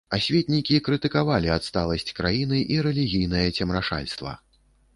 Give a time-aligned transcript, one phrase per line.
[0.15, 4.31] Асветнікі крытыкавалі адсталасць краіны і рэлігійнае цемрашальства.